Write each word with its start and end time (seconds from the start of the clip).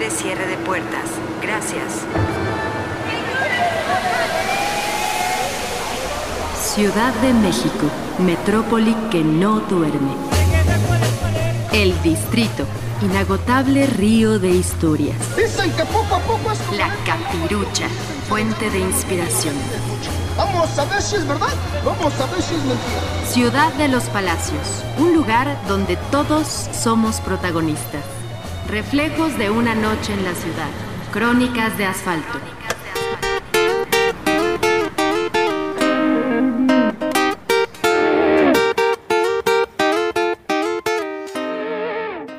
libre 0.00 0.10
cierre 0.10 0.46
de 0.46 0.56
puertas. 0.58 1.10
Gracias. 1.42 2.06
Ciudad 6.58 7.12
de 7.14 7.34
México, 7.34 7.86
metrópoli 8.18 8.94
que 9.10 9.22
no 9.22 9.60
duerme. 9.60 10.14
El 11.72 12.00
distrito, 12.02 12.64
inagotable 13.02 13.86
río 13.86 14.38
de 14.38 14.50
historias. 14.50 15.18
Dicen 15.36 15.70
que 15.72 15.84
poco 15.84 16.14
a 16.14 16.20
poco 16.20 16.52
es... 16.52 16.78
La 16.78 16.88
capirucha, 17.04 17.88
fuente 18.28 18.70
de 18.70 18.78
inspiración. 18.78 19.54
Vamos 20.36 20.78
a 20.78 20.84
ver 20.86 21.02
si 21.02 21.16
es 21.16 21.26
verdad, 21.26 21.54
vamos 21.84 22.18
a 22.20 22.26
ver 22.26 22.42
si 22.42 22.54
es 22.54 22.60
mentira. 22.60 23.26
Ciudad 23.26 23.72
de 23.74 23.88
los 23.88 24.04
Palacios, 24.04 24.82
un 24.98 25.14
lugar 25.14 25.58
donde 25.68 25.96
todos 26.10 26.46
somos 26.72 27.20
protagonistas. 27.20 28.19
Reflejos 28.70 29.36
de 29.36 29.50
una 29.50 29.74
noche 29.74 30.12
en 30.12 30.22
la 30.22 30.32
ciudad. 30.32 30.68
Crónicas 31.12 31.76
de 31.76 31.86
asfalto. 31.86 32.38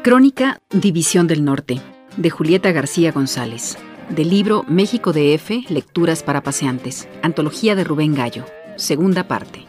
Crónica 0.03 0.61
División 0.69 1.27
del 1.27 1.43
Norte, 1.43 1.81
de 2.15 2.29
Julieta 2.29 2.71
García 2.71 3.11
González. 3.11 3.77
Del 4.07 4.29
libro 4.29 4.63
México 4.69 5.11
de 5.11 5.33
F, 5.33 5.65
Lecturas 5.67 6.23
para 6.23 6.41
Paseantes. 6.41 7.09
Antología 7.23 7.75
de 7.75 7.83
Rubén 7.83 8.15
Gallo. 8.15 8.45
Segunda 8.77 9.27
parte. 9.27 9.65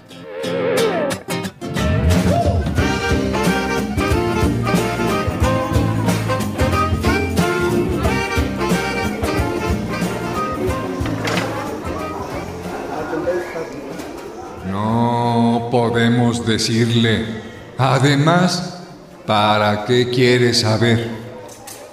Podemos 15.83 16.47
decirle. 16.47 17.25
Además, 17.77 18.85
¿para 19.27 19.85
qué 19.85 20.11
quiere 20.11 20.55
saber? 20.55 21.09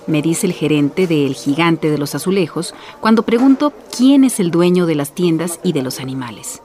Me 0.06 0.22
dice 0.22 0.46
el 0.46 0.54
gerente 0.54 1.08
de 1.08 1.26
El 1.26 1.34
Gigante 1.34 1.90
de 1.90 1.98
los 1.98 2.14
Azulejos 2.14 2.76
cuando 3.00 3.24
pregunto 3.24 3.74
quién 3.98 4.24
es 4.24 4.40
el 4.40 4.52
dueño 4.52 4.86
de 4.86 4.94
las 4.94 5.14
tiendas 5.14 5.60
y 5.64 5.74
de 5.74 5.82
los 5.82 6.00
animales. 6.00 6.62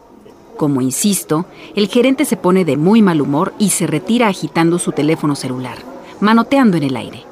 Como 0.58 0.82
insisto, 0.82 1.46
el 1.74 1.88
gerente 1.88 2.26
se 2.26 2.36
pone 2.36 2.66
de 2.66 2.76
muy 2.76 3.00
mal 3.00 3.22
humor 3.22 3.54
y 3.58 3.70
se 3.70 3.86
retira 3.86 4.28
agitando 4.28 4.78
su 4.78 4.92
teléfono 4.92 5.34
celular, 5.34 5.78
manoteando 6.20 6.76
en 6.76 6.82
el 6.82 6.96
aire. 6.96 7.24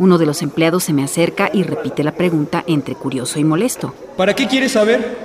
Uno 0.00 0.18
de 0.18 0.26
los 0.26 0.42
empleados 0.42 0.82
se 0.82 0.92
me 0.92 1.04
acerca 1.04 1.50
y 1.52 1.62
repite 1.62 2.02
la 2.02 2.16
pregunta 2.16 2.64
entre 2.66 2.96
curioso 2.96 3.38
y 3.38 3.44
molesto. 3.44 3.94
¿Para 4.16 4.34
qué 4.34 4.48
quieres 4.48 4.72
saber? 4.72 5.18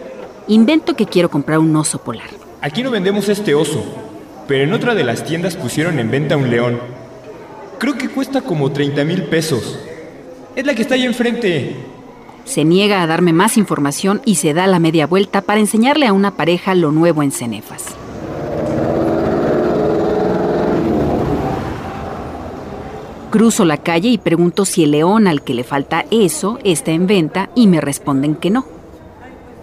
Invento 0.48 0.96
que 0.96 1.08
quiero 1.08 1.32
comprar 1.32 1.58
un 1.58 1.76
oso 1.76 1.98
polar. 1.98 2.45
Aquí 2.66 2.82
no 2.82 2.90
vendemos 2.90 3.30
este 3.30 3.54
oso, 3.54 3.86
pero 4.48 4.64
en 4.64 4.74
otra 4.74 4.96
de 4.96 5.04
las 5.04 5.24
tiendas 5.24 5.56
pusieron 5.56 6.00
en 6.00 6.10
venta 6.10 6.36
un 6.36 6.50
león. 6.50 6.80
Creo 7.78 7.96
que 7.96 8.10
cuesta 8.10 8.42
como 8.42 8.72
30 8.72 9.04
mil 9.04 9.22
pesos. 9.26 9.78
Es 10.56 10.66
la 10.66 10.74
que 10.74 10.82
está 10.82 10.96
ahí 10.96 11.04
enfrente. 11.04 11.76
Se 12.44 12.66
niega 12.66 13.04
a 13.04 13.06
darme 13.06 13.34
más 13.34 13.58
información 13.58 14.20
y 14.26 14.38
se 14.38 14.56
da 14.56 14.66
la 14.66 14.80
media 14.80 15.06
vuelta 15.06 15.42
para 15.42 15.60
enseñarle 15.60 16.08
a 16.08 16.14
una 16.14 16.32
pareja 16.32 16.74
lo 16.74 16.92
nuevo 16.92 17.22
en 17.22 17.32
Cenefas. 17.32 17.84
Cruzo 23.30 23.64
la 23.64 23.78
calle 23.78 24.10
y 24.10 24.18
pregunto 24.18 24.66
si 24.66 24.86
el 24.86 24.90
león 24.90 25.28
al 25.28 25.44
que 25.44 25.54
le 25.54 25.64
falta 25.64 26.06
eso 26.10 26.58
está 26.64 26.90
en 26.90 27.06
venta 27.06 27.52
y 27.54 27.68
me 27.68 27.80
responden 27.80 28.34
que 28.34 28.50
no. 28.50 28.66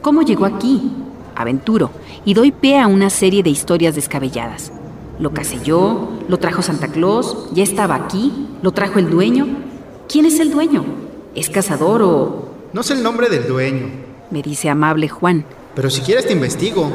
¿Cómo 0.03 0.23
llegó 0.23 0.45
aquí? 0.45 0.93
Aventuro 1.35 1.91
y 2.25 2.35
doy 2.35 2.53
pie 2.53 2.79
a 2.81 2.87
una 2.87 3.11
serie 3.11 3.43
de 3.43 3.51
historias 3.51 3.95
descabelladas. 3.95 4.73
Lo 5.19 5.33
casé 5.33 5.59
yo, 5.65 6.11
lo 6.29 6.39
trajo 6.39 6.63
Santa 6.63 6.89
Claus, 6.89 7.49
ya 7.53 7.63
estaba 7.63 7.95
aquí, 7.95 8.49
lo 8.63 8.73
trajo 8.73 8.99
el 8.99 9.11
dueño. 9.11 9.47
¿Quién 10.09 10.27
es 10.27 10.41
el 10.41 10.51
dueño? 10.51 10.85
¿Es 11.35 11.49
cazador 11.51 12.03
o...? 12.03 12.49
No 12.73 12.83
sé 12.83 12.95
el 12.95 13.03
nombre 13.03 13.29
del 13.29 13.47
dueño, 13.47 13.87
Me 14.31 14.43
dice 14.43 14.69
amable 14.71 15.09
Juan. 15.09 15.45
pero 15.75 15.91
si 15.91 16.01
quieres 16.01 16.27
te 16.27 16.33
investigo. 16.33 16.91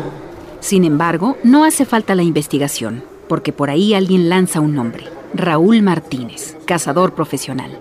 Sin 0.60 0.84
embargo, 0.84 1.38
no 1.44 1.64
hace 1.64 1.86
falta 1.86 2.16
la 2.16 2.24
investigación, 2.24 3.04
porque 3.30 3.54
por 3.54 3.70
ahí 3.70 3.94
alguien 3.94 4.28
lanza 4.30 4.60
un 4.60 4.74
nombre. 4.74 5.06
Raúl 5.34 5.82
Martínez, 5.84 6.58
cazador 6.66 7.14
profesional. 7.14 7.80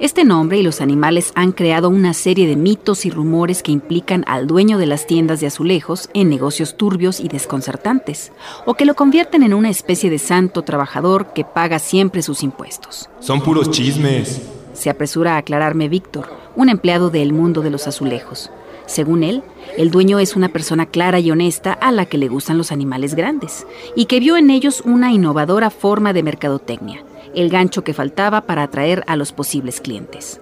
Este 0.00 0.24
nombre 0.24 0.56
y 0.58 0.62
los 0.62 0.80
animales 0.80 1.30
han 1.34 1.52
creado 1.52 1.90
una 1.90 2.14
serie 2.14 2.46
de 2.46 2.56
mitos 2.56 3.04
y 3.04 3.10
rumores 3.10 3.62
que 3.62 3.70
implican 3.70 4.24
al 4.26 4.46
dueño 4.46 4.78
de 4.78 4.86
las 4.86 5.06
tiendas 5.06 5.40
de 5.40 5.46
azulejos 5.46 6.08
en 6.14 6.30
negocios 6.30 6.78
turbios 6.78 7.20
y 7.20 7.28
desconcertantes, 7.28 8.32
o 8.64 8.72
que 8.72 8.86
lo 8.86 8.94
convierten 8.94 9.42
en 9.42 9.52
una 9.52 9.68
especie 9.68 10.08
de 10.08 10.18
santo 10.18 10.62
trabajador 10.62 11.34
que 11.34 11.44
paga 11.44 11.78
siempre 11.78 12.22
sus 12.22 12.42
impuestos. 12.42 13.10
Son 13.20 13.42
puros 13.42 13.70
chismes. 13.70 14.40
Se 14.72 14.88
apresura 14.88 15.34
a 15.34 15.36
aclararme 15.36 15.90
Víctor, 15.90 16.30
un 16.56 16.70
empleado 16.70 17.10
del 17.10 17.34
mundo 17.34 17.60
de 17.60 17.68
los 17.68 17.86
azulejos. 17.86 18.50
Según 18.86 19.22
él, 19.22 19.42
el 19.76 19.90
dueño 19.90 20.18
es 20.18 20.34
una 20.34 20.48
persona 20.48 20.86
clara 20.86 21.20
y 21.20 21.30
honesta 21.30 21.74
a 21.74 21.92
la 21.92 22.06
que 22.06 22.16
le 22.16 22.28
gustan 22.28 22.56
los 22.56 22.72
animales 22.72 23.14
grandes 23.14 23.66
y 23.94 24.06
que 24.06 24.18
vio 24.18 24.38
en 24.38 24.48
ellos 24.48 24.80
una 24.80 25.12
innovadora 25.12 25.68
forma 25.68 26.14
de 26.14 26.22
mercadotecnia, 26.22 27.04
el 27.34 27.50
gancho 27.50 27.84
que 27.84 27.94
faltaba 27.94 28.42
para 28.42 28.62
atraer 28.62 29.04
a 29.06 29.16
los 29.16 29.32
posibles 29.32 29.80
clientes. 29.80 30.40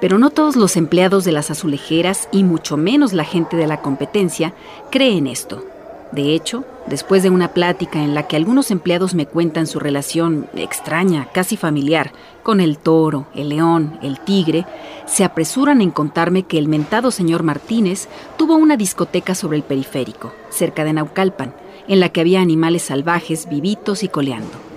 Pero 0.00 0.18
no 0.18 0.30
todos 0.30 0.56
los 0.56 0.76
empleados 0.76 1.24
de 1.24 1.32
las 1.32 1.50
azulejeras 1.50 2.28
y 2.32 2.44
mucho 2.44 2.76
menos 2.76 3.12
la 3.12 3.24
gente 3.24 3.56
de 3.56 3.66
la 3.66 3.80
competencia 3.80 4.54
creen 4.90 5.26
esto. 5.26 5.64
De 6.12 6.34
hecho, 6.34 6.64
después 6.86 7.22
de 7.22 7.30
una 7.30 7.48
plática 7.48 8.02
en 8.02 8.14
la 8.14 8.28
que 8.28 8.36
algunos 8.36 8.70
empleados 8.70 9.14
me 9.14 9.26
cuentan 9.26 9.66
su 9.66 9.80
relación 9.80 10.46
extraña, 10.54 11.28
casi 11.32 11.56
familiar, 11.56 12.12
con 12.42 12.60
el 12.60 12.78
toro, 12.78 13.26
el 13.34 13.48
león, 13.48 13.98
el 14.02 14.20
tigre, 14.20 14.64
se 15.06 15.24
apresuran 15.24 15.80
en 15.80 15.90
contarme 15.90 16.44
que 16.44 16.58
el 16.58 16.68
mentado 16.68 17.10
señor 17.10 17.42
Martínez 17.42 18.08
tuvo 18.36 18.54
una 18.54 18.76
discoteca 18.76 19.34
sobre 19.34 19.56
el 19.56 19.64
periférico, 19.64 20.32
cerca 20.50 20.84
de 20.84 20.92
Naucalpan, 20.92 21.54
en 21.88 21.98
la 21.98 22.10
que 22.10 22.20
había 22.20 22.40
animales 22.40 22.82
salvajes 22.82 23.48
vivitos 23.48 24.02
y 24.04 24.08
coleando. 24.08 24.73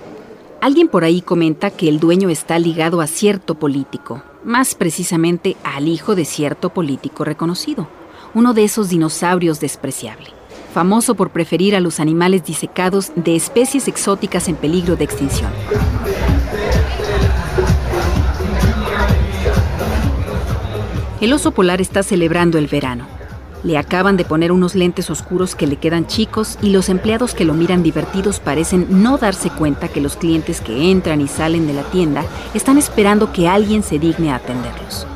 Alguien 0.60 0.88
por 0.88 1.04
ahí 1.04 1.22
comenta 1.22 1.70
que 1.70 1.88
el 1.88 2.00
dueño 2.00 2.30
está 2.30 2.58
ligado 2.58 3.00
a 3.00 3.06
cierto 3.06 3.54
político, 3.54 4.24
más 4.42 4.74
precisamente 4.74 5.56
al 5.62 5.86
hijo 5.86 6.16
de 6.16 6.24
cierto 6.24 6.70
político 6.70 7.24
reconocido, 7.24 7.86
uno 8.34 8.54
de 8.54 8.64
esos 8.64 8.88
dinosaurios 8.88 9.60
despreciable, 9.60 10.30
famoso 10.74 11.14
por 11.14 11.30
preferir 11.30 11.76
a 11.76 11.80
los 11.80 12.00
animales 12.00 12.44
disecados 12.44 13.12
de 13.14 13.36
especies 13.36 13.86
exóticas 13.86 14.48
en 14.48 14.56
peligro 14.56 14.96
de 14.96 15.04
extinción. 15.04 15.52
El 21.20 21.32
oso 21.32 21.52
polar 21.52 21.80
está 21.80 22.02
celebrando 22.02 22.58
el 22.58 22.66
verano. 22.66 23.17
Le 23.64 23.76
acaban 23.76 24.16
de 24.16 24.24
poner 24.24 24.52
unos 24.52 24.74
lentes 24.74 25.10
oscuros 25.10 25.54
que 25.54 25.66
le 25.66 25.76
quedan 25.76 26.06
chicos 26.06 26.58
y 26.62 26.70
los 26.70 26.88
empleados 26.88 27.34
que 27.34 27.44
lo 27.44 27.54
miran 27.54 27.82
divertidos 27.82 28.38
parecen 28.38 28.86
no 29.02 29.18
darse 29.18 29.50
cuenta 29.50 29.88
que 29.88 30.00
los 30.00 30.16
clientes 30.16 30.60
que 30.60 30.90
entran 30.90 31.20
y 31.20 31.26
salen 31.26 31.66
de 31.66 31.72
la 31.72 31.82
tienda 31.82 32.24
están 32.54 32.78
esperando 32.78 33.32
que 33.32 33.48
alguien 33.48 33.82
se 33.82 33.98
digne 33.98 34.30
a 34.30 34.36
atenderlos. 34.36 35.06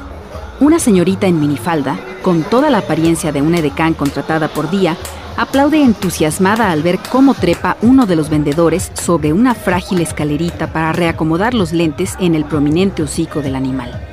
Una 0.59 0.79
señorita 0.79 1.27
en 1.27 1.41
minifalda, 1.41 1.99
con 2.23 2.43
toda 2.43 2.71
la 2.71 2.79
apariencia 2.79 3.33
de 3.33 3.43
una 3.43 3.59
edecán 3.59 3.95
contratada 3.95 4.49
por 4.49 4.71
día, 4.71 4.97
aplaude 5.37 5.83
entusiasmada 5.83 6.71
al 6.71 6.83
ver 6.83 6.99
cómo 7.11 7.35
trepa 7.35 7.77
uno 7.83 8.07
de 8.07 8.17
los 8.17 8.29
vendedores 8.29 8.91
sobre 8.95 9.33
una 9.33 9.55
frágil 9.55 10.01
escalerita 10.01 10.73
para 10.73 10.93
reacomodar 10.93 11.55
los 11.55 11.73
lentes 11.73 12.17
en 12.21 12.35
el 12.35 12.45
prominente 12.45 13.03
hocico 13.03 13.41
del 13.41 13.57
animal. 13.57 14.12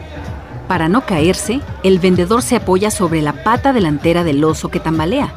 Para 0.69 0.87
no 0.87 1.03
caerse, 1.03 1.61
el 1.81 1.97
vendedor 1.97 2.43
se 2.43 2.55
apoya 2.55 2.91
sobre 2.91 3.23
la 3.23 3.43
pata 3.43 3.73
delantera 3.73 4.23
del 4.23 4.43
oso 4.43 4.69
que 4.69 4.79
tambalea. 4.79 5.33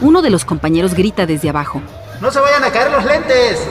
Uno 0.00 0.22
de 0.22 0.30
los 0.30 0.44
compañeros 0.44 0.94
grita 0.94 1.24
desde 1.24 1.48
abajo. 1.48 1.80
¡No 2.20 2.32
se 2.32 2.40
vayan 2.40 2.64
a 2.64 2.70
caer 2.72 2.90
los 2.90 3.04
lentes! 3.04 3.64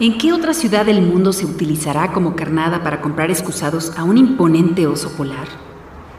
¿En 0.00 0.18
qué 0.18 0.32
otra 0.32 0.54
ciudad 0.54 0.84
del 0.84 1.02
mundo 1.02 1.32
se 1.32 1.46
utilizará 1.46 2.10
como 2.10 2.34
carnada 2.34 2.82
para 2.82 3.00
comprar 3.00 3.30
excusados 3.30 3.92
a 3.96 4.02
un 4.02 4.18
imponente 4.18 4.88
oso 4.88 5.16
polar? 5.16 5.46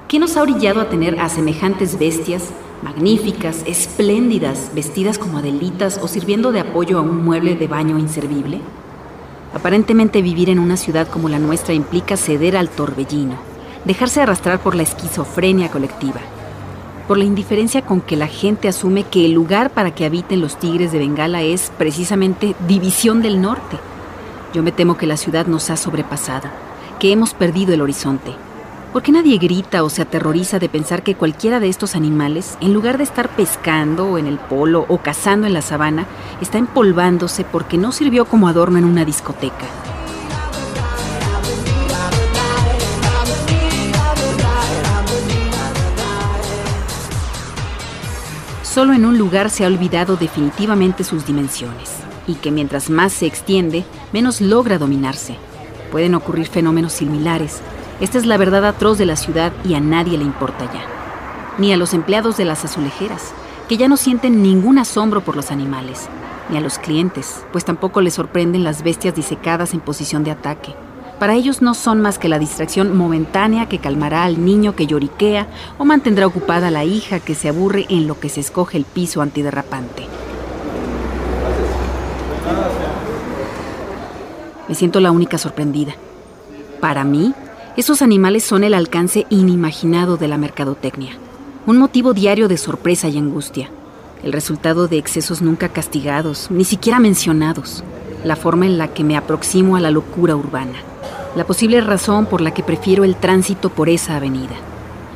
¿Qué 0.07 0.18
nos 0.18 0.38
ha 0.38 0.44
orillado 0.44 0.80
a 0.80 0.88
tener 0.88 1.19
a 1.19 1.27
semejantes 1.27 2.00
bestias, 2.00 2.51
magníficas, 2.81 3.63
espléndidas, 3.65 4.72
vestidas 4.74 5.18
como 5.18 5.39
adelitas 5.39 6.00
o 6.01 6.07
sirviendo 6.07 6.54
de 6.54 6.62
apoyo 6.62 7.00
a 7.00 7.01
un 7.01 7.25
mueble 7.25 7.56
de 7.56 7.68
baño 7.68 8.00
inservible? 8.00 8.62
Aparentemente 9.54 10.22
vivir 10.22 10.50
en 10.50 10.60
una 10.60 10.78
ciudad 10.78 11.07
como 11.07 11.28
la 11.28 11.40
nuestra 11.40 11.74
implica 11.74 12.18
ceder 12.18 12.56
al 12.56 12.69
torbellino, 12.69 13.36
dejarse 13.84 14.22
arrastrar 14.22 14.60
por 14.60 14.75
la 14.75 14.84
esquizofrenia 14.84 15.69
colectiva, 15.69 16.19
por 17.07 17.18
la 17.18 17.24
indiferencia 17.24 17.81
con 17.81 18.01
que 18.01 18.16
la 18.16 18.28
gente 18.28 18.68
asume 18.68 19.04
que 19.04 19.25
el 19.25 19.31
lugar 19.31 19.72
para 19.72 19.96
que 19.96 20.06
habiten 20.06 20.42
los 20.42 20.60
tigres 20.60 20.92
de 20.92 21.00
Bengala 21.00 21.42
es 21.42 21.72
precisamente 21.78 22.56
División 22.68 23.22
del 23.22 23.42
Norte, 23.42 23.78
Yo 24.54 24.63
me 24.63 24.72
temo 24.72 24.98
que 24.98 25.06
la 25.06 25.16
ciudad 25.16 25.46
nos 25.46 25.69
ha 25.69 25.78
sobrepasado, 25.78 26.50
que 27.00 27.12
hemos 27.12 27.36
perdido 27.36 27.74
el 27.74 27.81
horizonte. 27.81 28.34
¿Por 28.91 29.03
qué 29.03 29.12
nadie 29.12 29.38
grita 29.38 29.83
o 29.83 29.89
se 29.89 30.01
aterroriza 30.01 30.57
de 30.57 30.68
pensar 30.68 31.03
que 31.03 31.13
cualquiera 31.13 31.59
de 31.59 31.69
estos 31.69 31.95
animales, 31.95 32.57
en 32.59 32.74
lugar 32.74 32.97
de 32.97 33.03
estar 33.03 33.30
pescando 33.30 34.18
en 34.18 34.25
el 34.25 34.39
polo 34.39 34.86
o 34.88 34.97
cazando 34.97 35.45
en 35.45 35.53
la 35.53 35.62
sabana, 35.62 36.07
está 36.41 36.57
empolvándose 36.57 37.44
porque 37.44 37.77
no 37.77 37.91
sirvió 37.91 38.25
como 38.25 38.47
adorno 38.47 38.80
en 38.80 38.86
una 38.86 39.06
discoteca? 39.06 39.68
Solo 48.63 48.94
en 48.94 49.06
un 49.06 49.19
lugar 49.19 49.51
se 49.51 49.65
ha 49.65 49.68
olvidado 49.68 50.15
definitivamente 50.15 51.03
sus 51.03 51.27
dimensiones, 51.27 51.91
y 52.25 52.36
que 52.36 52.50
mientras 52.50 52.89
más 52.89 53.13
se 53.13 53.27
extiende, 53.27 53.86
menos 54.13 54.41
logra 54.41 54.80
dominarse. 54.80 55.36
Pueden 55.91 56.15
ocurrir 56.15 56.47
fenómenos 56.47 56.94
similares. 56.94 57.62
Esta 58.00 58.18
es 58.18 58.25
la 58.25 58.38
verdad 58.38 58.66
atroz 58.66 58.98
de 58.98 59.06
la 59.06 59.18
ciudad 59.18 59.51
y 59.66 59.74
a 59.74 59.81
nadie 59.81 60.18
le 60.18 60.24
importa 60.24 60.66
ya. 60.66 60.86
Ni 61.57 61.74
a 61.74 61.78
los 61.78 61.94
empleados 61.94 62.38
de 62.38 62.46
las 62.46 62.63
azulejeras, 62.63 63.34
que 63.68 63.75
ya 63.75 63.90
no 63.90 63.98
sienten 63.98 64.42
ningún 64.42 64.80
asombro 64.80 65.22
por 65.22 65.36
los 65.36 65.51
animales, 65.51 66.07
ni 66.50 66.57
a 66.57 66.62
los 66.62 66.80
clientes, 66.80 67.44
pues 67.51 67.66
tampoco 67.66 68.00
les 68.00 68.13
sorprenden 68.13 68.63
las 68.63 68.84
bestias 68.84 69.16
disecadas 69.16 69.74
en 69.74 69.81
posición 69.81 70.24
de 70.24 70.31
ataque. 70.31 70.74
Para 71.19 71.36
ellos 71.36 71.62
no 71.62 71.74
son 71.74 72.00
más 72.00 72.18
que 72.18 72.30
la 72.30 72.40
distracción 72.40 72.96
momentánea 72.96 73.68
que 73.68 73.80
calmará 73.80 74.24
al 74.24 74.46
niño 74.46 74.74
que 74.78 74.88
lloriquea 74.88 75.48
o 75.78 75.84
mantendrá 75.84 76.25
ocupada 76.25 76.69
a 76.69 76.72
la 76.72 76.86
hija 76.86 77.19
que 77.19 77.36
se 77.36 77.50
aburre 77.50 77.86
en 77.90 78.07
lo 78.07 78.18
que 78.18 78.30
se 78.30 78.40
escoge 78.40 78.78
el 78.78 78.86
piso 78.86 79.22
antiderrapante. 79.22 80.07
Me 84.69 84.75
siento 84.75 85.01
la 85.01 85.12
única 85.12 85.38
sorprendida. 85.38 85.94
Para 86.80 87.04
mí, 87.04 87.34
esos 87.80 88.02
animales 88.02 88.44
son 88.44 88.64
el 88.64 88.74
alcance 88.74 89.26
inimaginado 89.30 90.18
de 90.18 90.28
la 90.28 90.38
mercadotecnia, 90.38 91.14
un 91.66 91.78
motivo 91.78 92.14
diario 92.14 92.48
de 92.48 92.58
sorpresa 92.58 93.08
y 93.08 93.18
angustia, 93.18 93.70
el 94.24 94.34
resultado 94.34 94.88
de 94.88 94.98
excesos 94.98 95.42
nunca 95.42 95.70
castigados, 95.70 96.52
ni 96.52 96.66
siquiera 96.66 97.00
mencionados, 97.00 97.84
la 98.24 98.36
forma 98.36 98.66
en 98.66 98.78
la 98.78 98.90
que 98.94 99.04
me 99.04 99.18
aproximo 99.18 99.76
a 99.76 99.80
la 99.80 99.92
locura 99.92 100.36
urbana 100.36 100.80
la 101.36 101.46
posible 101.46 101.80
razón 101.81 102.26
por 102.26 102.42
la 102.42 102.52
que 102.52 102.64
prefiero 102.64 103.04
el 103.04 103.16
tránsito 103.16 103.70
por 103.70 103.90
esa 103.90 104.16
avenida. 104.16 104.56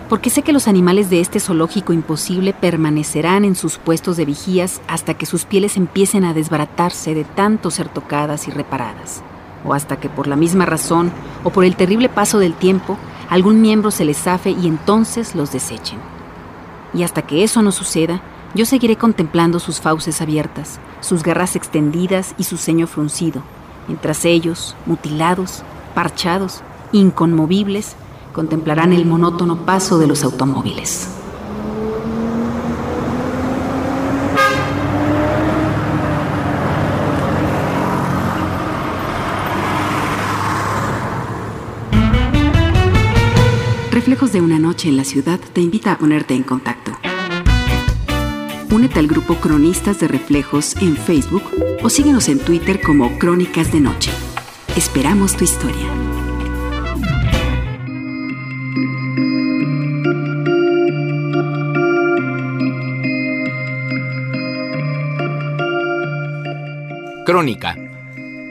Porque 0.10 0.30
sé 0.30 0.44
que 0.44 0.54
los 0.54 0.68
animales 0.68 1.10
de 1.10 1.20
este 1.22 1.40
zoológico 1.40 1.92
imposible 1.92 2.54
permanecerán 2.54 3.46
en 3.46 3.56
sus 3.56 3.78
puestos 3.78 4.16
de 4.18 4.26
vigías 4.26 4.80
hasta 4.88 5.16
que 5.16 5.26
sus 5.26 5.46
pieles 5.46 5.76
empiecen 5.76 6.24
a 6.24 6.34
desbaratarse 6.34 7.16
de 7.16 7.24
tanto 7.24 7.72
ser 7.72 7.90
tocadas 7.90 8.48
y 8.48 8.52
reparadas. 8.52 9.24
O 9.66 9.74
hasta 9.74 9.98
que 9.98 10.10
por 10.10 10.28
la 10.28 10.36
misma 10.36 10.66
razón 10.66 11.12
o 11.44 11.50
por 11.50 11.66
el 11.66 11.76
terrible 11.76 12.10
paso 12.10 12.40
del 12.40 12.54
tiempo 12.54 12.98
algún 13.30 13.62
miembro 13.62 13.92
se 13.92 14.06
les 14.06 14.18
zafe 14.18 14.52
y 14.52 14.68
entonces 14.68 15.36
los 15.36 15.52
desechen. 15.52 16.00
Y 16.94 17.04
hasta 17.04 17.24
que 17.24 17.44
eso 17.44 17.62
no 17.62 17.72
suceda, 17.72 18.22
yo 18.54 18.66
seguiré 18.66 18.98
contemplando 18.98 19.60
sus 19.60 19.82
fauces 19.82 20.22
abiertas, 20.22 20.80
sus 21.00 21.24
garras 21.24 21.56
extendidas 21.56 22.36
y 22.38 22.44
su 22.44 22.58
ceño 22.58 22.86
fruncido, 22.86 23.42
mientras 23.88 24.26
ellos, 24.26 24.76
mutilados, 24.86 25.64
parchados, 25.96 26.62
inconmovibles, 26.92 27.96
contemplarán 28.32 28.94
el 28.94 29.06
monótono 29.06 29.66
paso 29.66 29.98
de 29.98 30.08
los 30.08 30.24
automóviles. 30.24 31.23
Reflejos 44.04 44.34
de 44.34 44.42
una 44.42 44.60
noche 44.60 44.90
en 44.90 44.98
la 44.98 45.06
ciudad 45.06 45.40
te 45.54 45.62
invita 45.62 45.94
a 45.94 45.98
ponerte 45.98 46.34
en 46.34 46.44
contacto. 46.44 46.92
Únete 48.70 49.00
al 49.00 49.08
grupo 49.08 49.36
Cronistas 49.36 50.02
de 50.02 50.10
Reflejos 50.10 50.76
en 50.82 50.98
Facebook 50.98 51.44
o 51.82 51.90
síguenos 51.90 52.28
en 52.28 52.40
Twitter 52.40 52.82
como 52.82 53.18
Crónicas 53.18 53.72
de 53.72 53.80
Noche. 53.80 54.12
Esperamos 54.76 55.38
tu 55.38 55.46
historia. 55.46 55.88
Crónica. 67.26 67.78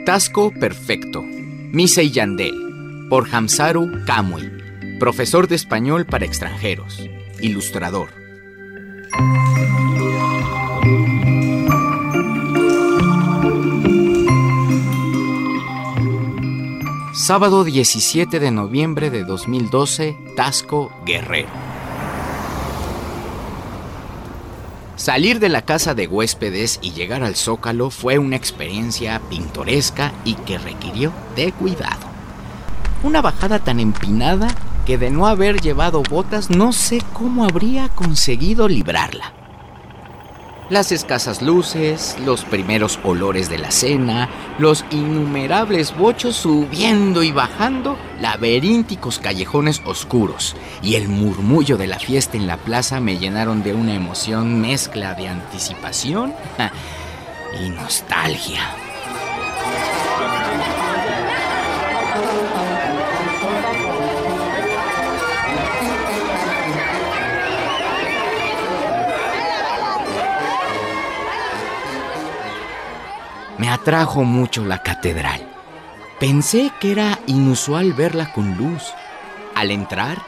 Tasco 0.03 0.51
Perfecto. 0.59 1.23
Misei 1.71 2.09
Yandel. 2.09 3.05
Por 3.07 3.27
Hamsaru 3.31 4.03
Kamui. 4.07 4.62
Profesor 5.03 5.49
de 5.49 5.55
español 5.55 6.05
para 6.05 6.23
extranjeros. 6.23 7.09
Ilustrador. 7.41 8.07
Sábado 17.13 17.65
17 17.65 18.39
de 18.39 18.51
noviembre 18.51 19.09
de 19.09 19.25
2012, 19.25 20.15
Tasco 20.37 20.89
Guerrero. 21.05 21.49
Salir 24.95 25.41
de 25.41 25.49
la 25.49 25.63
casa 25.63 25.93
de 25.93 26.07
huéspedes 26.07 26.79
y 26.81 26.93
llegar 26.93 27.23
al 27.23 27.35
zócalo 27.35 27.89
fue 27.89 28.19
una 28.19 28.37
experiencia 28.37 29.19
pintoresca 29.29 30.13
y 30.23 30.35
que 30.35 30.57
requirió 30.57 31.11
de 31.35 31.51
cuidado. 31.51 32.07
Una 33.03 33.21
bajada 33.21 33.59
tan 33.59 33.81
empinada 33.81 34.47
que 34.85 34.97
de 34.97 35.09
no 35.09 35.27
haber 35.27 35.61
llevado 35.61 36.03
botas 36.03 36.49
no 36.49 36.73
sé 36.73 37.01
cómo 37.13 37.45
habría 37.45 37.89
conseguido 37.89 38.67
librarla. 38.67 39.33
Las 40.69 40.91
escasas 40.91 41.41
luces, 41.41 42.15
los 42.25 42.45
primeros 42.45 42.97
olores 43.03 43.49
de 43.49 43.57
la 43.59 43.69
cena, 43.69 44.29
los 44.57 44.85
innumerables 44.91 45.95
bochos 45.95 46.37
subiendo 46.37 47.21
y 47.21 47.31
bajando, 47.31 47.97
laberínticos 48.21 49.19
callejones 49.19 49.81
oscuros 49.85 50.55
y 50.81 50.95
el 50.95 51.09
murmullo 51.09 51.77
de 51.77 51.87
la 51.87 51.99
fiesta 51.99 52.37
en 52.37 52.47
la 52.47 52.57
plaza 52.57 53.01
me 53.01 53.17
llenaron 53.17 53.61
de 53.61 53.73
una 53.73 53.93
emoción 53.93 54.61
mezcla 54.61 55.13
de 55.15 55.27
anticipación 55.27 56.33
y 57.61 57.69
nostalgia. 57.69 58.92
Me 73.57 73.69
atrajo 73.69 74.23
mucho 74.23 74.65
la 74.65 74.81
catedral. 74.81 75.47
Pensé 76.19 76.71
que 76.79 76.91
era 76.91 77.19
inusual 77.27 77.93
verla 77.93 78.31
con 78.33 78.57
luz. 78.57 78.93
Al 79.55 79.71
entrar, 79.71 80.21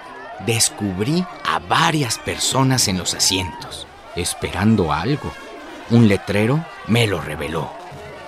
descubrí 0.46 1.26
a 1.44 1.60
varias 1.60 2.20
personas 2.20 2.88
en 2.88 2.98
los 2.98 3.14
asientos, 3.14 3.88
esperando 4.16 4.92
algo. 4.92 5.32
Un 5.90 6.08
letrero 6.08 6.66
me 6.88 7.08
lo 7.08 7.22
reveló. 7.22 7.72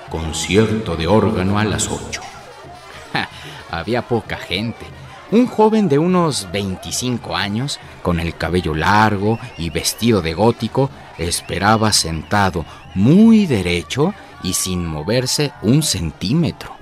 Concierto 0.10 0.96
de 0.96 1.08
órgano 1.08 1.60
a 1.60 1.66
las 1.66 1.90
8. 1.90 2.22
había 3.72 4.02
poca 4.02 4.38
gente. 4.38 4.86
Un 5.30 5.46
joven 5.46 5.90
de 5.90 6.00
unos 6.00 6.50
25 6.52 7.36
años, 7.36 7.80
con 8.02 8.20
el 8.20 8.38
cabello 8.38 8.74
largo 8.74 9.40
y 9.58 9.70
vestido 9.70 10.22
de 10.22 10.34
gótico, 10.34 10.90
esperaba 11.18 11.92
sentado 11.92 12.66
muy 12.96 13.46
derecho 13.46 14.14
y 14.48 14.54
sin 14.54 14.86
moverse 14.86 15.52
un 15.62 15.84
centímetro. 15.84 16.74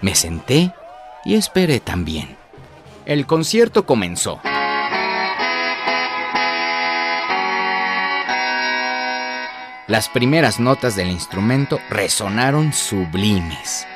Me 0.00 0.16
senté 0.16 0.72
y 1.24 1.36
esperé 1.36 1.78
también. 1.78 2.36
El 3.04 3.26
concierto 3.26 3.86
comenzó. 3.86 4.40
Las 9.86 10.08
primeras 10.08 10.58
notas 10.58 10.96
del 10.96 11.12
instrumento 11.12 11.78
resonaron 11.90 12.72
sublimes, 12.72 13.86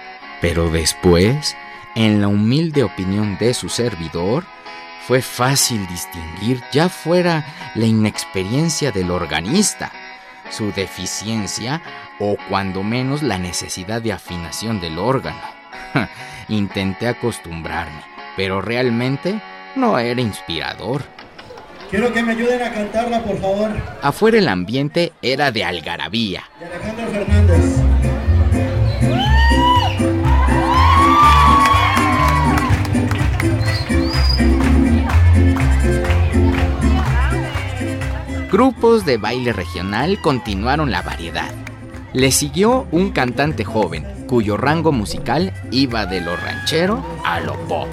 pero 0.41 0.71
después, 0.71 1.57
en 1.97 2.21
la 2.21 2.29
humilde 2.29 2.85
opinión 2.85 3.37
de 3.39 3.55
su 3.55 3.69
servidor, 3.69 4.45
fue 5.09 5.21
fácil 5.21 5.85
distinguir 5.89 6.63
ya 6.71 6.89
fuera 6.89 7.45
la 7.75 7.87
inexperiencia 7.87 8.93
del 8.93 9.11
organista, 9.11 9.91
su 10.51 10.71
deficiencia 10.71 11.83
o 12.21 12.37
cuando 12.49 12.85
menos 12.85 13.23
la 13.23 13.39
necesidad 13.39 14.01
de 14.01 14.13
afinación 14.13 14.81
del 14.81 14.99
órgano. 14.99 15.41
Intenté 16.49 17.09
acostumbrarme, 17.09 18.03
pero 18.37 18.61
realmente 18.61 19.41
no 19.75 19.99
era 19.99 20.21
inspirador. 20.21 21.03
Quiero 21.91 22.13
que 22.13 22.23
me 22.23 22.33
ayuden 22.33 22.63
a 22.63 22.73
cantarla, 22.73 23.25
por 23.25 23.41
favor. 23.41 23.71
Afuera 24.03 24.39
el 24.39 24.47
ambiente 24.47 25.13
era 25.23 25.51
de 25.51 25.65
algarabía. 25.65 26.45
De 26.61 26.67
Alejandro 26.67 27.09
Fernández. 27.09 27.81
Grupos 38.53 39.05
de 39.05 39.17
baile 39.17 39.53
regional 39.53 40.21
continuaron 40.21 40.91
la 40.91 41.03
variedad. 41.03 41.60
Le 42.13 42.33
siguió 42.33 42.87
un 42.91 43.11
cantante 43.11 43.65
joven, 43.65 44.05
cuyo 44.27 44.57
rango 44.57 44.93
musical 44.93 45.53
iba 45.71 46.07
de 46.07 46.21
lo 46.21 46.37
ranchero 46.37 47.05
a 47.25 47.41
lo 47.41 47.55
pop. 47.67 47.89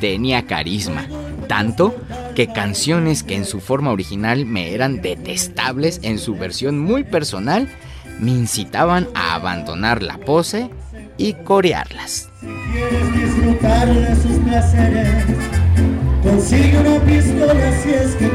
Tenía 0.00 0.46
carisma, 0.46 1.06
tanto 1.48 1.94
que 2.34 2.52
canciones 2.52 3.22
que 3.22 3.34
en 3.34 3.44
su 3.44 3.60
forma 3.60 3.90
original 3.90 4.46
me 4.46 4.72
eran 4.72 5.00
detestables 5.02 6.00
en 6.02 6.18
su 6.18 6.36
versión 6.36 6.78
muy 6.78 7.04
personal 7.04 7.68
me 8.18 8.32
incitaban 8.32 9.08
a 9.14 9.34
abandonar 9.34 10.02
la 10.02 10.18
pose 10.18 10.70
y 11.16 11.34
corearlas. 11.34 12.28
¿Quieres 12.72 13.14
disfrutar 13.14 13.94
de 13.94 14.16
sus 14.16 14.38
placeres? 14.40 15.24
Consigue 16.22 16.78
una 16.78 17.00
pistola 17.04 17.72
si 17.82 17.90
es 17.90 18.14
que. 18.16 18.26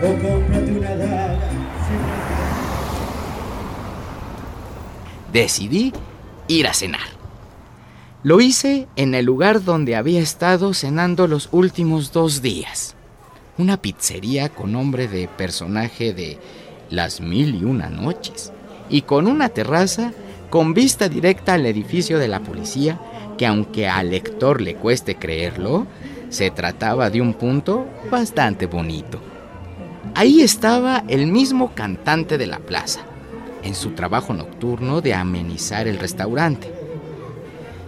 O 0.00 0.12
cómprate 0.14 0.72
una 0.72 0.94
Decidí 5.32 5.92
ir 6.48 6.66
a 6.66 6.74
cenar. 6.74 7.18
Lo 8.22 8.40
hice 8.40 8.88
en 8.96 9.14
el 9.14 9.26
lugar 9.26 9.62
donde 9.62 9.94
había 9.94 10.20
estado 10.20 10.74
cenando 10.74 11.28
los 11.28 11.48
últimos 11.52 12.12
dos 12.12 12.42
días. 12.42 12.94
Una 13.58 13.80
pizzería 13.80 14.48
con 14.48 14.72
nombre 14.72 15.08
de 15.08 15.28
personaje 15.28 16.12
de 16.12 16.38
Las 16.90 17.20
Mil 17.20 17.54
y 17.54 17.64
Una 17.64 17.90
Noches. 17.90 18.52
Y 18.88 19.02
con 19.02 19.26
una 19.26 19.50
terraza 19.50 20.12
con 20.50 20.72
vista 20.74 21.08
directa 21.08 21.54
al 21.54 21.66
edificio 21.66 22.18
de 22.18 22.28
la 22.28 22.40
policía, 22.40 22.98
que 23.36 23.46
aunque 23.46 23.88
al 23.88 24.10
lector 24.10 24.60
le 24.60 24.74
cueste 24.74 25.16
creerlo, 25.16 25.86
se 26.30 26.50
trataba 26.50 27.10
de 27.10 27.20
un 27.20 27.34
punto 27.34 27.86
bastante 28.10 28.66
bonito. 28.66 29.20
Ahí 30.14 30.40
estaba 30.40 31.04
el 31.08 31.26
mismo 31.26 31.74
cantante 31.74 32.38
de 32.38 32.46
la 32.46 32.58
plaza, 32.58 33.00
en 33.62 33.74
su 33.74 33.90
trabajo 33.90 34.32
nocturno 34.32 35.00
de 35.00 35.14
amenizar 35.14 35.88
el 35.88 35.98
restaurante. 35.98 36.72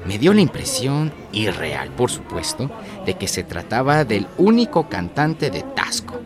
Me 0.07 0.19
dio 0.19 0.33
la 0.33 0.41
impresión, 0.41 1.12
irreal 1.33 1.91
por 1.91 2.11
supuesto, 2.11 2.71
de 3.05 3.15
que 3.15 3.29
se 3.29 3.45
trataba 3.45 4.05
del 4.05 4.27
único 4.39 4.89
cantante 4.89 5.50
de 5.50 5.62
Tasco. 5.62 6.21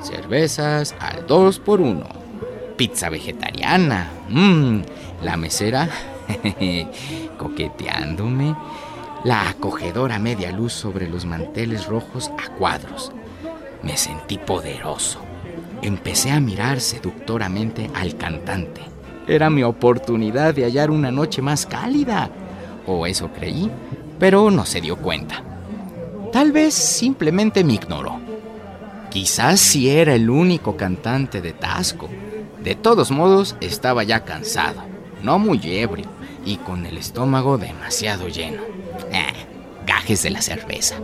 Cervezas 0.00 0.94
al 0.98 1.26
2 1.26 1.58
por 1.60 1.80
1 1.80 2.22
Pizza 2.76 3.08
vegetariana. 3.08 4.10
Mmm, 4.28 4.80
la 5.22 5.36
mesera 5.36 5.88
coqueteándome. 7.38 8.56
La 9.24 9.48
acogedora 9.48 10.18
media 10.18 10.50
luz 10.50 10.72
sobre 10.72 11.08
los 11.08 11.24
manteles 11.24 11.86
rojos 11.86 12.30
a 12.44 12.50
cuadros. 12.54 13.12
Me 13.82 13.96
sentí 13.96 14.38
poderoso. 14.38 15.20
Empecé 15.82 16.30
a 16.30 16.40
mirar 16.40 16.80
seductoramente 16.80 17.90
al 17.94 18.16
cantante. 18.16 18.80
Era 19.26 19.50
mi 19.50 19.62
oportunidad 19.62 20.54
de 20.54 20.64
hallar 20.64 20.90
una 20.90 21.10
noche 21.10 21.42
más 21.42 21.66
cálida. 21.66 22.30
O 22.86 23.06
eso 23.06 23.30
creí, 23.32 23.70
pero 24.18 24.50
no 24.50 24.64
se 24.64 24.80
dio 24.80 24.96
cuenta. 24.96 25.42
Tal 26.32 26.52
vez 26.52 26.74
simplemente 26.74 27.62
me 27.64 27.74
ignoró. 27.74 28.20
Quizás 29.10 29.60
si 29.60 29.90
era 29.90 30.14
el 30.14 30.30
único 30.30 30.76
cantante 30.76 31.42
de 31.42 31.52
Tasco. 31.52 32.08
De 32.62 32.74
todos 32.74 33.10
modos, 33.10 33.56
estaba 33.60 34.04
ya 34.04 34.24
cansado 34.24 34.92
no 35.22 35.38
muy 35.38 35.60
ebrio 35.64 36.06
y 36.44 36.56
con 36.56 36.84
el 36.86 36.98
estómago 36.98 37.58
demasiado 37.58 38.28
lleno. 38.28 38.62
Eh, 39.12 39.46
gajes 39.86 40.22
de 40.22 40.30
la 40.30 40.42
cerveza. 40.42 40.96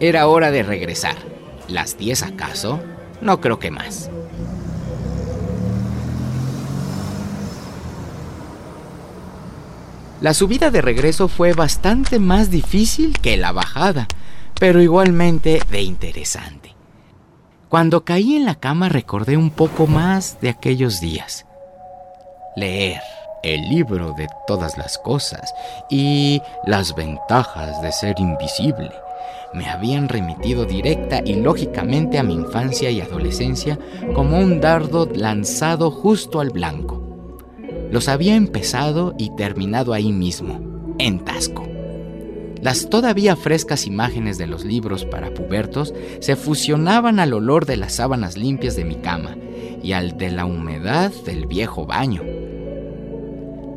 Era 0.00 0.28
hora 0.28 0.50
de 0.50 0.62
regresar. 0.62 1.16
¿Las 1.68 1.98
10 1.98 2.22
acaso? 2.22 2.80
No 3.24 3.40
creo 3.40 3.58
que 3.58 3.70
más. 3.70 4.10
La 10.20 10.34
subida 10.34 10.70
de 10.70 10.82
regreso 10.82 11.28
fue 11.28 11.54
bastante 11.54 12.18
más 12.18 12.50
difícil 12.50 13.18
que 13.18 13.38
la 13.38 13.52
bajada, 13.52 14.08
pero 14.60 14.82
igualmente 14.82 15.62
de 15.70 15.82
interesante. 15.82 16.74
Cuando 17.70 18.04
caí 18.04 18.36
en 18.36 18.44
la 18.44 18.56
cama 18.56 18.90
recordé 18.90 19.38
un 19.38 19.50
poco 19.50 19.86
más 19.86 20.38
de 20.42 20.50
aquellos 20.50 21.00
días. 21.00 21.46
Leer, 22.56 23.00
el 23.42 23.70
libro 23.70 24.12
de 24.12 24.28
todas 24.46 24.76
las 24.76 24.98
cosas 24.98 25.54
y 25.88 26.42
las 26.66 26.94
ventajas 26.94 27.80
de 27.80 27.90
ser 27.90 28.20
invisible 28.20 28.92
me 29.54 29.66
habían 29.66 30.08
remitido 30.08 30.64
directa 30.64 31.22
y 31.24 31.34
lógicamente 31.34 32.18
a 32.18 32.22
mi 32.22 32.34
infancia 32.34 32.90
y 32.90 33.00
adolescencia 33.00 33.78
como 34.14 34.38
un 34.38 34.60
dardo 34.60 35.08
lanzado 35.14 35.90
justo 35.90 36.40
al 36.40 36.50
blanco. 36.50 37.00
Los 37.90 38.08
había 38.08 38.34
empezado 38.34 39.14
y 39.18 39.34
terminado 39.36 39.92
ahí 39.92 40.12
mismo, 40.12 40.94
en 40.98 41.20
Tasco. 41.20 41.64
Las 42.60 42.88
todavía 42.88 43.36
frescas 43.36 43.86
imágenes 43.86 44.38
de 44.38 44.46
los 44.46 44.64
libros 44.64 45.04
para 45.04 45.34
pubertos 45.34 45.92
se 46.20 46.34
fusionaban 46.34 47.20
al 47.20 47.34
olor 47.34 47.66
de 47.66 47.76
las 47.76 47.96
sábanas 47.96 48.36
limpias 48.38 48.74
de 48.74 48.84
mi 48.84 48.94
cama 48.94 49.36
y 49.82 49.92
al 49.92 50.16
de 50.16 50.30
la 50.30 50.46
humedad 50.46 51.12
del 51.26 51.46
viejo 51.46 51.84
baño. 51.84 52.22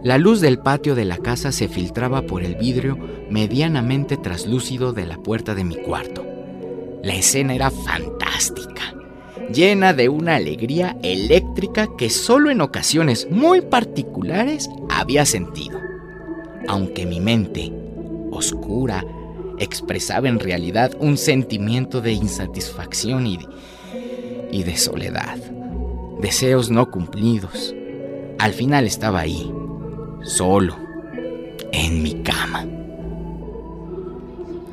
La 0.03 0.17
luz 0.17 0.41
del 0.41 0.59
patio 0.59 0.93
de 0.95 1.05
la 1.05 1.17
casa 1.17 1.51
se 1.51 1.67
filtraba 1.67 2.21
por 2.21 2.43
el 2.43 2.55
vidrio 2.55 2.97
medianamente 3.29 4.15
traslúcido 4.15 4.93
de 4.93 5.05
la 5.05 5.17
puerta 5.17 5.55
de 5.55 5.63
mi 5.63 5.75
cuarto. 5.75 6.25
La 7.03 7.15
escena 7.15 7.55
era 7.55 7.71
fantástica, 7.71 8.93
llena 9.51 9.93
de 9.93 10.07
una 10.09 10.35
alegría 10.35 10.97
eléctrica 11.01 11.87
que 11.97 12.09
solo 12.09 12.51
en 12.51 12.61
ocasiones 12.61 13.27
muy 13.31 13.61
particulares 13.61 14.69
había 14.89 15.25
sentido. 15.25 15.79
Aunque 16.67 17.05
mi 17.05 17.19
mente, 17.19 17.73
oscura, 18.31 19.03
expresaba 19.57 20.29
en 20.29 20.39
realidad 20.39 20.95
un 20.99 21.17
sentimiento 21.17 22.01
de 22.01 22.13
insatisfacción 22.13 23.25
y 23.25 23.37
de, 23.37 23.45
y 24.51 24.63
de 24.63 24.77
soledad, 24.77 25.37
deseos 26.21 26.69
no 26.69 26.91
cumplidos. 26.91 27.73
Al 28.37 28.53
final 28.53 28.85
estaba 28.85 29.21
ahí, 29.21 29.51
solo, 30.27 30.77
en 31.71 32.03
mi 32.03 32.21
cama. 32.21 32.65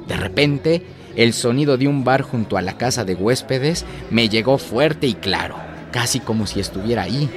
De 0.06 0.16
repente, 0.16 0.84
el 1.16 1.32
sonido 1.32 1.76
de 1.78 1.88
un 1.88 2.04
bar 2.04 2.23
junto 2.23 2.56
a 2.56 2.62
la 2.62 2.76
casa 2.76 3.04
de 3.04 3.14
huéspedes 3.14 3.84
me 4.11 4.28
llegó 4.28 4.58
fuerte 4.58 5.06
y 5.06 5.14
claro, 5.14 5.56
casi 5.92 6.20
como 6.20 6.46
si 6.46 6.61
estuviera 6.61 7.02
ahí. 7.02 7.30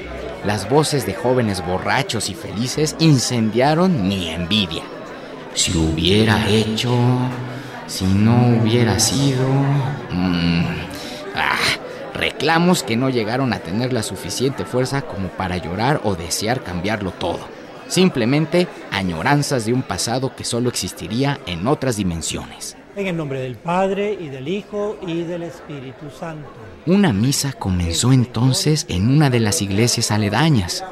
Las 0.46 0.70
voces 0.70 1.06
de 1.06 1.14
jóvenes 1.14 1.66
borrachos 1.66 2.30
y 2.30 2.34
felices 2.34 2.96
incendiaron 3.00 4.08
mi 4.08 4.30
envidia. 4.30 4.84
Si 5.54 5.76
hubiera 5.78 6.50
hecho, 6.50 6.92
si 7.88 8.06
no 8.06 8.60
hubiera 8.62 9.00
sido... 9.00 9.48
Mm, 10.12 10.66
ah, 11.36 11.58
reclamos 12.14 12.84
que 12.84 12.98
no 12.98 13.10
llegaron 13.10 13.54
a 13.54 13.60
tener 13.60 13.94
la 13.94 14.04
suficiente 14.04 14.66
fuerza 14.66 15.04
como 15.04 15.30
para 15.30 15.58
llorar 15.58 16.02
o 16.04 16.16
desear 16.16 16.64
cambiarlo 16.64 17.12
todo 17.12 17.57
simplemente 17.88 18.68
añoranzas 18.92 19.66
de 19.66 19.74
un 19.74 19.82
pasado 19.82 20.36
que 20.36 20.44
solo 20.44 20.70
existiría 20.70 21.40
en 21.46 21.68
otras 21.68 21.98
dimensiones. 21.98 22.76
En 22.96 23.08
el 23.08 23.16
nombre 23.16 23.40
del 23.40 23.56
Padre 23.56 24.18
y 24.20 24.30
del 24.30 24.48
Hijo 24.48 24.98
y 25.06 25.24
del 25.24 25.44
Espíritu 25.44 26.10
Santo. 26.10 26.50
Una 26.86 27.14
misa 27.14 27.54
comenzó 27.54 28.12
entonces 28.12 28.86
en 28.90 29.10
una 29.10 29.30
de 29.30 29.40
las 29.40 29.62
iglesias 29.62 30.10
aledañas. 30.10 30.84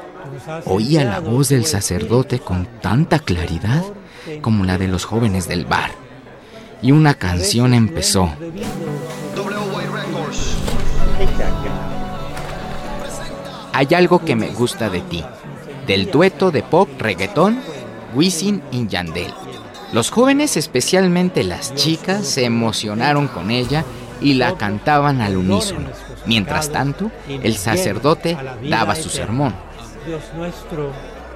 Oía 0.66 1.04
la 1.04 1.20
voz 1.20 1.48
del 1.48 1.66
sacerdote 1.66 2.38
con 2.38 2.66
tanta 2.80 3.18
claridad 3.18 3.82
como 4.40 4.64
la 4.64 4.78
de 4.78 4.88
los 4.88 5.04
jóvenes 5.04 5.48
del 5.48 5.64
bar. 5.64 5.90
Y 6.80 6.92
una 6.92 7.14
canción 7.14 7.74
empezó. 7.74 8.30
Hay 13.72 13.88
algo 13.94 14.24
que 14.24 14.36
me 14.36 14.48
gusta 14.48 14.88
de 14.88 15.00
ti 15.00 15.24
del 15.86 16.10
dueto 16.10 16.50
de 16.50 16.62
pop 16.62 16.88
reggaetón 16.98 17.60
Wisin 18.14 18.62
y 18.70 18.86
Yandel. 18.86 19.32
Los 19.92 20.10
jóvenes, 20.10 20.56
especialmente 20.56 21.44
las 21.44 21.74
chicas, 21.74 22.26
se 22.26 22.44
emocionaron 22.44 23.28
con 23.28 23.50
ella 23.50 23.84
y 24.20 24.34
la 24.34 24.56
cantaban 24.56 25.20
al 25.20 25.36
unísono. 25.36 25.88
Mientras 26.26 26.70
tanto, 26.70 27.10
el 27.28 27.56
sacerdote 27.56 28.36
daba 28.68 28.96
su 28.96 29.08
sermón. 29.08 29.54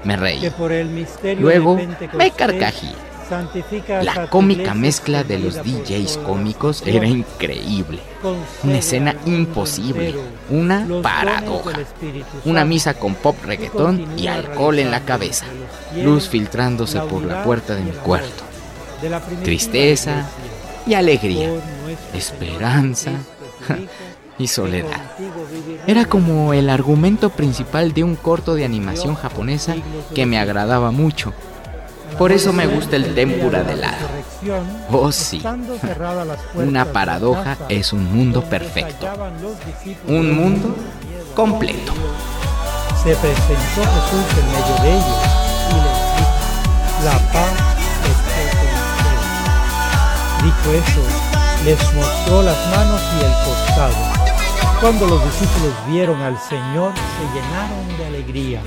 Me 0.04 0.16
reí. 0.16 0.50
Luego 1.38 1.78
me 2.14 2.30
carcají. 2.32 2.92
La 4.02 4.28
cómica 4.28 4.74
mezcla 4.74 5.22
de 5.22 5.38
los 5.38 5.54
DJs 5.54 6.18
cómicos 6.18 6.82
era 6.84 7.06
increíble. 7.06 8.00
Una 8.64 8.78
escena 8.78 9.14
imposible, 9.24 10.14
una 10.48 10.86
paradoja. 11.02 11.72
Una 12.44 12.64
misa 12.64 12.94
con 12.94 13.14
pop 13.14 13.36
reggaetón 13.44 14.18
y 14.18 14.26
alcohol 14.26 14.78
en 14.80 14.90
la 14.90 15.04
cabeza. 15.04 15.46
Luz 15.96 16.28
filtrándose 16.28 17.00
por 17.00 17.22
la 17.22 17.44
puerta 17.44 17.74
de 17.74 17.82
mi 17.82 17.92
cuarto. 17.92 18.44
Tristeza 19.44 20.28
y 20.86 20.94
alegría. 20.94 21.50
Esperanza 22.12 23.12
y 24.38 24.48
soledad. 24.48 25.00
Era 25.86 26.04
como 26.04 26.52
el 26.52 26.68
argumento 26.68 27.30
principal 27.30 27.92
de 27.92 28.02
un 28.02 28.16
corto 28.16 28.54
de 28.54 28.64
animación 28.64 29.14
japonesa 29.14 29.76
que 30.14 30.26
me 30.26 30.38
agradaba 30.38 30.90
mucho. 30.90 31.32
Por 32.20 32.32
eso 32.32 32.52
me 32.52 32.66
gusta 32.66 32.96
el 32.96 33.14
tempura 33.14 33.62
de 33.62 33.72
helado. 33.72 34.06
Oh 34.92 35.10
sí, 35.10 35.42
una 36.54 36.84
paradoja 36.84 37.56
es 37.70 37.94
un 37.94 38.12
mundo 38.14 38.44
perfecto. 38.44 39.08
Un 40.06 40.36
mundo 40.36 40.76
completo. 41.34 41.94
Se 43.02 43.16
presentó 43.16 43.80
Jesús 43.80 44.26
en 44.38 44.46
medio 44.52 44.76
de 44.82 44.90
ellos 44.96 45.20
y 45.70 45.76
les 45.80 45.96
dijo, 46.18 46.36
la 47.06 47.16
paz 47.32 47.56
esté 48.12 48.44
con 48.58 48.68
ustedes. 48.84 49.32
Dijo 50.44 50.68
eso, 50.76 51.02
les 51.64 51.80
mostró 51.94 52.42
las 52.42 52.60
manos 52.76 53.00
y 53.18 53.24
el 53.24 53.32
costado. 53.46 53.96
Cuando 54.78 55.06
los 55.06 55.24
discípulos 55.24 55.72
vieron 55.88 56.20
al 56.20 56.38
Señor, 56.38 56.92
se 57.16 57.24
llenaron 57.34 57.96
de 57.96 58.04
alegría. 58.04 58.60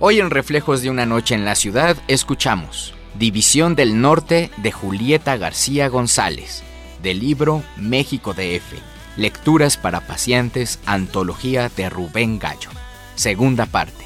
Hoy 0.00 0.20
en 0.20 0.30
Reflejos 0.30 0.82
de 0.82 0.90
una 0.90 1.06
Noche 1.06 1.34
en 1.34 1.44
la 1.44 1.54
Ciudad 1.54 1.96
escuchamos 2.06 2.94
División 3.18 3.74
del 3.74 4.00
Norte 4.00 4.50
de 4.58 4.70
Julieta 4.70 5.36
García 5.36 5.88
González, 5.88 6.62
del 7.02 7.18
libro 7.18 7.64
México 7.76 8.32
DF, 8.32 8.74
Lecturas 9.16 9.76
para 9.76 10.06
Pacientes, 10.06 10.78
Antología 10.86 11.68
de 11.76 11.90
Rubén 11.90 12.38
Gallo. 12.38 12.70
Segunda 13.16 13.66
parte. 13.66 14.04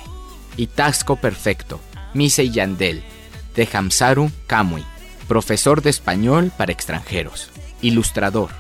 Itasco 0.57 1.17
Perfecto, 1.17 1.81
Mise 2.15 2.49
Yandel, 2.51 3.03
de 3.55 3.69
Hamsaru 3.71 4.31
Kamui, 4.47 4.85
profesor 5.29 5.83
de 5.83 5.91
español 5.91 6.53
para 6.57 6.73
extranjeros, 6.73 7.51
ilustrador, 7.83 8.51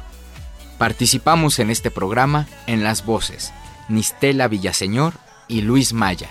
Participamos 0.82 1.60
en 1.60 1.70
este 1.70 1.92
programa 1.92 2.48
en 2.66 2.82
las 2.82 3.06
voces 3.06 3.52
Nistela 3.88 4.48
Villaseñor 4.48 5.12
y 5.46 5.60
Luis 5.60 5.92
Maya. 5.92 6.28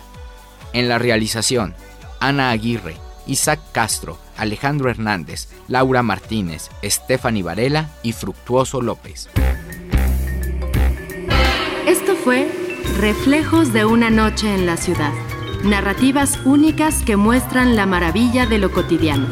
En 0.74 0.88
la 0.88 0.98
realización, 1.00 1.76
Ana 2.20 2.52
Aguirre, 2.52 2.96
Isaac 3.28 3.60
Castro, 3.72 4.18
Alejandro 4.38 4.90
Hernández, 4.90 5.50
Laura 5.68 6.02
Martínez, 6.02 6.70
Stephanie 6.84 7.44
Varela 7.44 7.90
y 8.04 8.14
Fructuoso 8.14 8.82
López. 8.82 9.30
Esto 11.88 12.16
fue 12.16 12.48
Reflejos 13.00 13.74
de 13.74 13.86
una 13.86 14.10
noche 14.10 14.54
en 14.54 14.66
la 14.66 14.78
ciudad. 14.78 15.12
Narrativas 15.64 16.40
únicas 16.46 17.04
que 17.04 17.16
muestran 17.16 17.76
la 17.76 17.86
maravilla 17.86 18.46
de 18.46 18.58
lo 18.58 18.72
cotidiano. 18.72 19.28